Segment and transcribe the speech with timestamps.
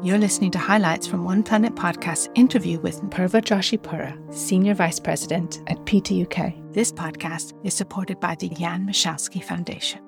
[0.00, 5.60] You're listening to highlights from One Planet Podcast's interview with Poorva Joshipura, Senior Vice President
[5.66, 6.54] at PETA UK.
[6.72, 10.00] This podcast is supported by the Jan Michalski Foundation.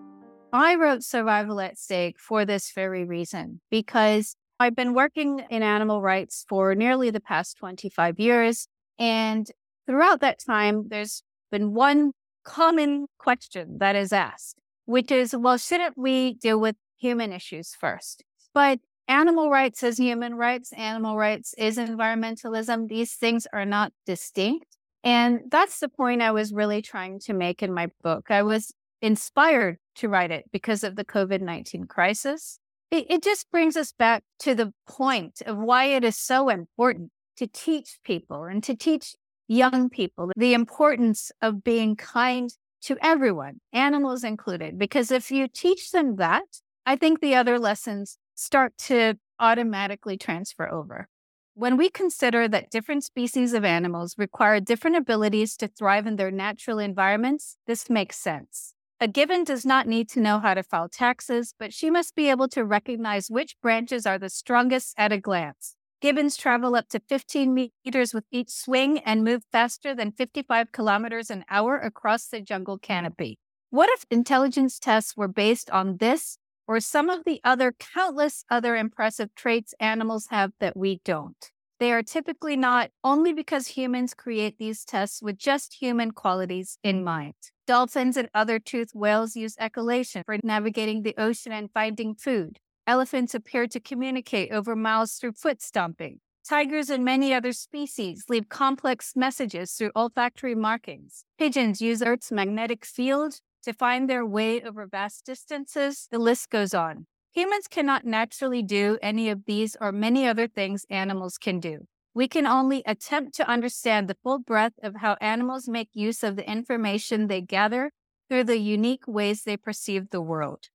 [0.52, 6.00] I wrote Survival at Stake for this very reason because I've been working in animal
[6.00, 8.68] rights for nearly the past 25 years.
[8.96, 9.50] And
[9.88, 12.12] throughout that time, there's been one
[12.44, 14.54] common question that is asked,
[14.84, 18.22] which is, well, shouldn't we deal with human issues first?
[18.54, 18.78] But
[19.10, 22.88] animal rights is human rights, animal rights is environmentalism.
[22.88, 24.76] These things are not distinct.
[25.02, 28.30] And that's the point I was really trying to make in my book.
[28.30, 32.60] I was inspired to write it because of the COVID 19 crisis.
[32.90, 37.10] It, it just brings us back to the point of why it is so important
[37.38, 39.16] to teach people and to teach
[39.48, 42.50] young people the importance of being kind
[42.82, 44.78] to everyone, animals included.
[44.78, 46.44] Because if you teach them that,
[46.86, 51.08] I think the other lessons start to automatically transfer over.
[51.54, 56.30] When we consider that different species of animals require different abilities to thrive in their
[56.30, 58.74] natural environments, this makes sense.
[58.98, 62.30] A gibbon does not need to know how to file taxes, but she must be
[62.30, 65.76] able to recognize which branches are the strongest at a glance.
[66.00, 71.30] Gibbons travel up to 15 meters with each swing and move faster than 55 kilometers
[71.30, 73.38] an hour across the jungle canopy.
[73.68, 76.38] What if intelligence tests were based on this
[76.70, 81.50] or some of the other countless other impressive traits animals have that we don't?
[81.80, 87.02] They are typically not only because humans create these tests with just human qualities in
[87.02, 87.34] mind.
[87.66, 92.60] Dolphins and other toothed whales use echolocation for navigating the ocean and finding food.
[92.86, 96.20] Elephants appear to communicate over miles through foot stomping.
[96.48, 101.24] Tigers and many other species leave complex messages through olfactory markings.
[101.36, 106.08] Pigeons use Earth's magnetic field to find their way over vast distances.
[106.10, 107.06] The list goes on.
[107.32, 111.86] Humans cannot naturally do any of these or many other things animals can do.
[112.12, 116.34] We can only attempt to understand the full breadth of how animals make use of
[116.34, 117.92] the information they gather
[118.28, 120.68] through the unique ways they perceive the world.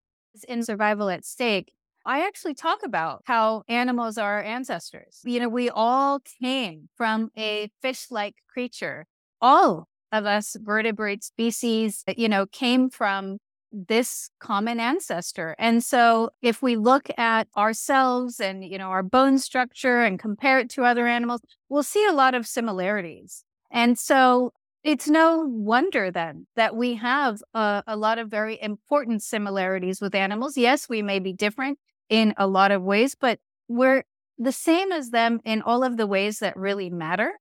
[0.47, 1.73] In Survival at Stake,
[2.05, 5.21] I actually talk about how animals are our ancestors.
[5.23, 9.07] You know, we all came from a fish like creature.
[9.41, 13.37] All of us vertebrate species, eh, you know, came from
[13.71, 15.55] this common ancestor.
[15.59, 20.59] And so if we look at ourselves and, you know, our bone structure and compare
[20.59, 23.43] it to other animals, we'll see a lot of similarities.
[23.71, 29.23] And so it's no wonder then that we have a, a lot of very important
[29.23, 30.57] similarities with animals.
[30.57, 34.03] Yes, we may be different in a lot of ways, but we're
[34.37, 37.33] the same as them in all of the ways that really matter.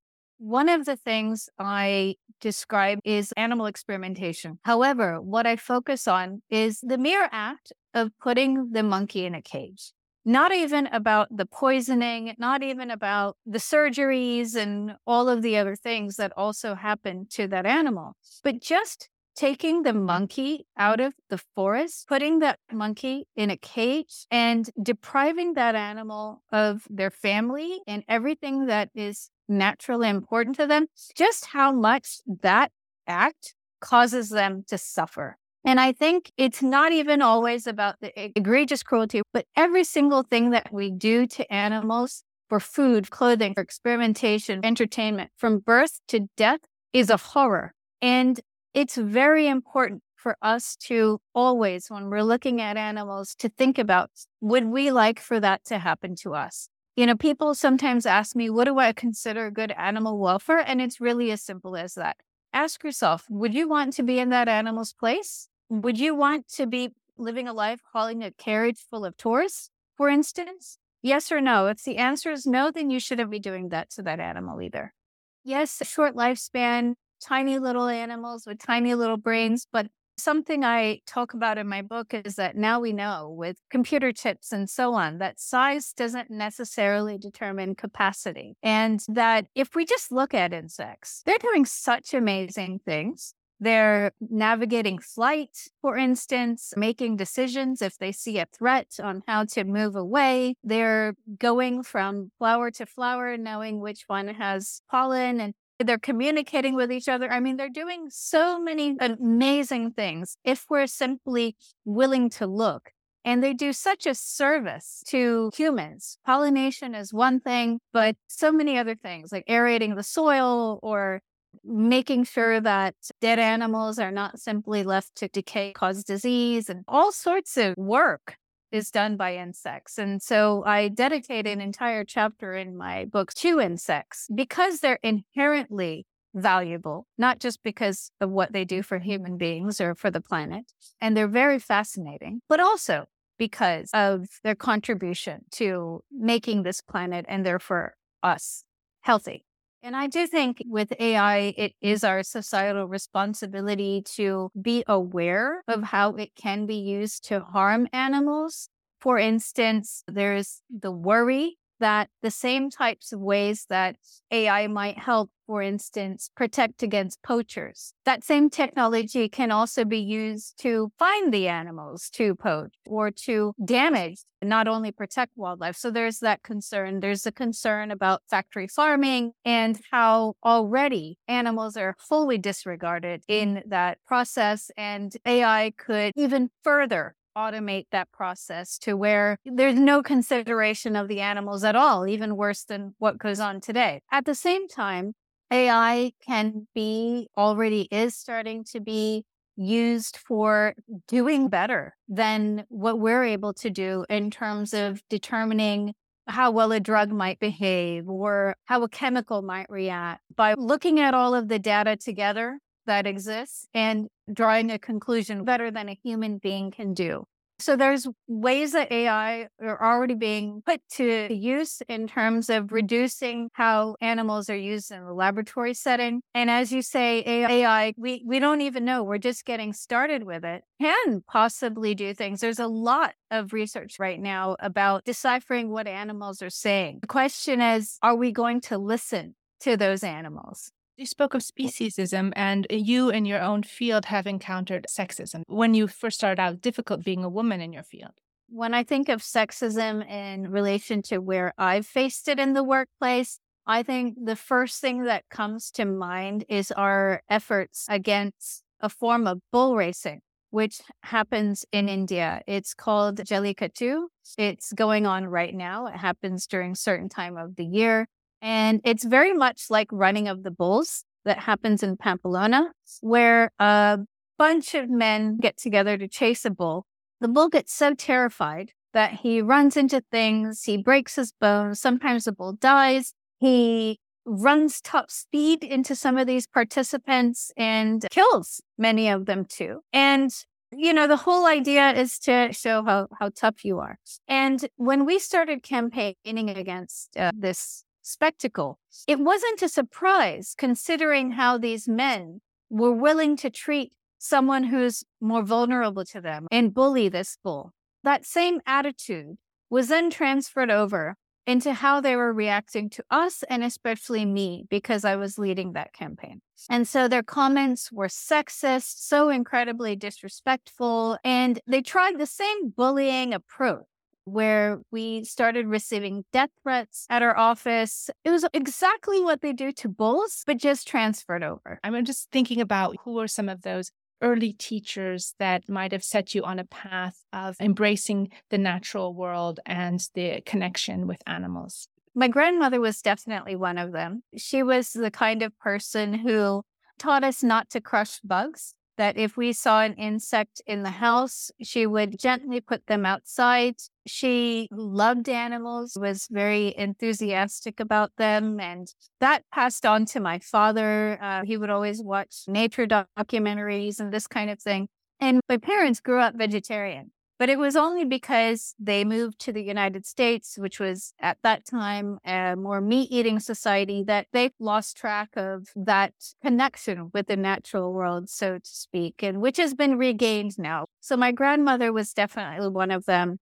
[0.44, 4.58] One of the things I describe is animal experimentation.
[4.62, 9.40] However, what I focus on is the mere act of putting the monkey in a
[9.40, 9.92] cage.
[10.22, 15.76] Not even about the poisoning, not even about the surgeries and all of the other
[15.76, 18.12] things that also happen to that animal,
[18.42, 24.26] but just taking the monkey out of the forest, putting that monkey in a cage,
[24.30, 30.86] and depriving that animal of their family and everything that is naturally important to them,
[31.14, 32.70] just how much that
[33.06, 35.36] act causes them to suffer.
[35.64, 40.50] And I think it's not even always about the egregious cruelty, but every single thing
[40.50, 46.60] that we do to animals for food, clothing, for experimentation, entertainment, from birth to death
[46.92, 47.72] is a horror.
[48.02, 48.38] And
[48.74, 54.10] it's very important for us to always, when we're looking at animals, to think about
[54.40, 56.68] would we like for that to happen to us?
[56.96, 60.58] You know, people sometimes ask me, what do I consider good animal welfare?
[60.58, 62.16] And it's really as simple as that.
[62.52, 65.48] Ask yourself, would you want to be in that animal's place?
[65.68, 70.08] Would you want to be living a life hauling a carriage full of tourists, for
[70.08, 70.78] instance?
[71.02, 71.66] Yes or no?
[71.66, 74.94] If the answer is no, then you shouldn't be doing that to that animal either.
[75.42, 81.58] Yes, short lifespan, tiny little animals with tiny little brains, but Something I talk about
[81.58, 85.40] in my book is that now we know with computer chips and so on that
[85.40, 88.56] size doesn't necessarily determine capacity.
[88.62, 93.34] And that if we just look at insects, they're doing such amazing things.
[93.60, 99.64] They're navigating flight, for instance, making decisions if they see a threat on how to
[99.64, 100.56] move away.
[100.62, 106.92] They're going from flower to flower, knowing which one has pollen and they're communicating with
[106.92, 107.30] each other.
[107.30, 112.90] I mean, they're doing so many amazing things if we're simply willing to look.
[113.24, 116.18] And they do such a service to humans.
[116.26, 121.22] Pollination is one thing, but so many other things like aerating the soil or
[121.64, 127.12] making sure that dead animals are not simply left to decay, cause disease, and all
[127.12, 128.36] sorts of work
[128.74, 129.98] is done by insects.
[129.98, 136.06] And so I dedicate an entire chapter in my book to insects because they're inherently
[136.34, 140.72] valuable, not just because of what they do for human beings or for the planet.
[141.00, 143.04] And they're very fascinating, but also
[143.38, 147.94] because of their contribution to making this planet and therefore
[148.24, 148.64] us
[149.02, 149.44] healthy.
[149.84, 155.82] And I do think with AI, it is our societal responsibility to be aware of
[155.84, 158.70] how it can be used to harm animals.
[159.00, 163.96] For instance, there's the worry that the same types of ways that
[164.30, 170.58] AI might help, for instance, protect against poachers, that same technology can also be used
[170.58, 175.76] to find the animals to poach or to damage, not only protect wildlife.
[175.76, 177.00] So there's that concern.
[177.00, 183.98] There's a concern about factory farming and how already animals are fully disregarded in that
[184.06, 184.70] process.
[184.76, 191.20] And AI could even further automate that process to where there's no consideration of the
[191.20, 194.00] animals at all, even worse than what goes on today.
[194.10, 195.14] At the same time,
[195.54, 199.24] AI can be already is starting to be
[199.54, 200.74] used for
[201.06, 205.94] doing better than what we're able to do in terms of determining
[206.26, 211.14] how well a drug might behave or how a chemical might react by looking at
[211.14, 216.38] all of the data together that exists and drawing a conclusion better than a human
[216.38, 217.24] being can do.
[217.58, 223.48] So there's ways that AI are already being put to use in terms of reducing
[223.52, 226.20] how animals are used in the laboratory setting.
[226.34, 229.04] And as you say, AI, we, we don't even know.
[229.04, 230.64] We're just getting started with it.
[230.80, 232.40] Can possibly do things.
[232.40, 236.98] There's a lot of research right now about deciphering what animals are saying.
[237.02, 240.72] The question is, are we going to listen to those animals?
[240.96, 245.88] You spoke of speciesism, and you in your own field have encountered sexism when you
[245.88, 248.12] first started out, difficult being a woman in your field.
[248.48, 253.40] When I think of sexism in relation to where I've faced it in the workplace,
[253.66, 259.26] I think the first thing that comes to mind is our efforts against a form
[259.26, 262.40] of bull racing, which happens in India.
[262.46, 264.04] It's called Jallikattu.
[264.38, 265.86] It's going on right now.
[265.86, 268.06] It happens during certain time of the year.
[268.44, 274.00] And it's very much like running of the bulls that happens in Pamplona, where a
[274.36, 276.84] bunch of men get together to chase a bull.
[277.22, 281.80] The bull gets so terrified that he runs into things, he breaks his bones.
[281.80, 283.14] Sometimes the bull dies.
[283.38, 289.80] He runs top speed into some of these participants and kills many of them too.
[289.90, 290.30] And
[290.70, 295.06] you know the whole idea is to show how how tough you are and when
[295.06, 298.78] we started campaigning against uh, this spectacle.
[299.08, 302.40] It wasn't a surprise considering how these men
[302.70, 307.72] were willing to treat someone who's more vulnerable to them and bully this bull.
[308.04, 309.36] That same attitude
[309.70, 311.16] was then transferred over
[311.46, 315.92] into how they were reacting to us and especially me because I was leading that
[315.92, 316.40] campaign.
[316.70, 323.34] And so their comments were sexist, so incredibly disrespectful, and they tried the same bullying
[323.34, 323.84] approach
[324.24, 328.10] where we started receiving death threats at our office.
[328.24, 331.78] It was exactly what they do to bulls, but just transferred over.
[331.84, 333.90] I'm just thinking about who are some of those
[334.22, 339.60] early teachers that might have set you on a path of embracing the natural world
[339.66, 341.88] and the connection with animals.
[342.14, 344.22] My grandmother was definitely one of them.
[344.36, 346.62] She was the kind of person who
[346.98, 351.50] taught us not to crush bugs that if we saw an insect in the house,
[351.62, 353.76] she would gently put them outside.
[354.06, 361.18] She loved animals, was very enthusiastic about them, and that passed on to my father.
[361.20, 364.88] Uh, he would always watch nature documentaries and this kind of thing.
[365.20, 367.12] And my parents grew up vegetarian.
[367.38, 371.66] But it was only because they moved to the United States, which was at that
[371.66, 377.36] time a more meat eating society, that they lost track of that connection with the
[377.36, 380.86] natural world, so to speak, and which has been regained now.
[381.00, 383.38] So my grandmother was definitely one of them.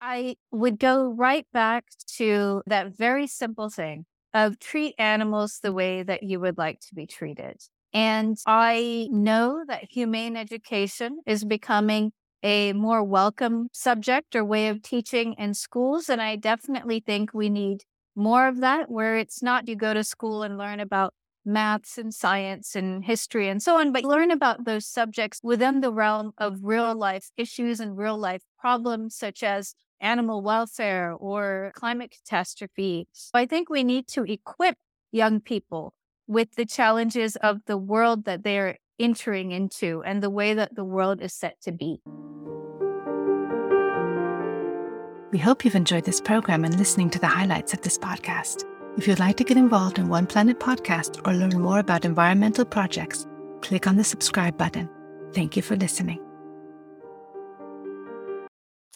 [0.00, 1.84] I would go right back
[2.16, 4.04] to that very simple thing
[4.34, 7.60] of treat animals the way that you would like to be treated.
[7.92, 14.82] And I know that humane education is becoming a more welcome subject or way of
[14.82, 16.08] teaching in schools.
[16.08, 17.82] And I definitely think we need
[18.14, 21.14] more of that, where it's not you go to school and learn about
[21.44, 25.92] maths and science and history and so on, but learn about those subjects within the
[25.92, 32.10] realm of real life issues and real life problems, such as animal welfare or climate
[32.10, 33.08] catastrophe.
[33.12, 34.76] So I think we need to equip
[35.10, 35.94] young people
[36.26, 40.84] with the challenges of the world that they're entering into and the way that the
[40.84, 42.00] world is set to be.
[45.38, 48.64] We hope you've enjoyed this program and listening to the highlights of this podcast.
[48.96, 52.64] If you'd like to get involved in One Planet podcast or learn more about environmental
[52.64, 53.24] projects,
[53.60, 54.90] click on the subscribe button.
[55.32, 56.27] Thank you for listening.